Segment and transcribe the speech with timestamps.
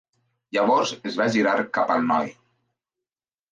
[0.55, 2.35] Llavors es va girar cap al noi.